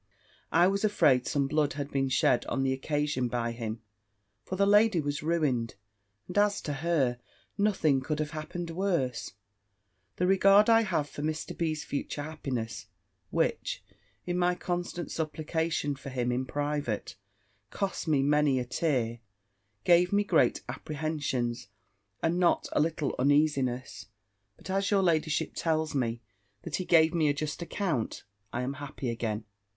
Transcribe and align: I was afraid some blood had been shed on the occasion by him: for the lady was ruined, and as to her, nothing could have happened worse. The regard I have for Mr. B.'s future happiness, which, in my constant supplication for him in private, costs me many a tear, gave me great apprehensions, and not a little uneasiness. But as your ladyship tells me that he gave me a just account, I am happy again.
I 0.51 0.65
was 0.65 0.83
afraid 0.83 1.27
some 1.27 1.47
blood 1.47 1.73
had 1.73 1.91
been 1.91 2.09
shed 2.09 2.43
on 2.47 2.63
the 2.63 2.73
occasion 2.73 3.27
by 3.27 3.51
him: 3.51 3.83
for 4.43 4.55
the 4.55 4.65
lady 4.65 4.99
was 4.99 5.21
ruined, 5.21 5.75
and 6.27 6.35
as 6.39 6.59
to 6.61 6.73
her, 6.73 7.19
nothing 7.55 8.01
could 8.01 8.17
have 8.17 8.31
happened 8.31 8.71
worse. 8.71 9.33
The 10.15 10.25
regard 10.25 10.71
I 10.71 10.81
have 10.81 11.07
for 11.07 11.21
Mr. 11.21 11.55
B.'s 11.55 11.83
future 11.83 12.23
happiness, 12.23 12.87
which, 13.29 13.83
in 14.25 14.39
my 14.39 14.55
constant 14.55 15.11
supplication 15.11 15.95
for 15.95 16.09
him 16.09 16.31
in 16.31 16.47
private, 16.47 17.15
costs 17.69 18.07
me 18.07 18.23
many 18.23 18.57
a 18.57 18.65
tear, 18.65 19.19
gave 19.83 20.11
me 20.11 20.23
great 20.23 20.61
apprehensions, 20.67 21.67
and 22.23 22.39
not 22.39 22.67
a 22.71 22.79
little 22.79 23.13
uneasiness. 23.19 24.07
But 24.57 24.71
as 24.71 24.89
your 24.89 25.03
ladyship 25.03 25.51
tells 25.53 25.93
me 25.93 26.23
that 26.63 26.77
he 26.77 26.85
gave 26.85 27.13
me 27.13 27.29
a 27.29 27.35
just 27.35 27.61
account, 27.61 28.23
I 28.51 28.63
am 28.63 28.73
happy 28.81 29.11
again. 29.11 29.45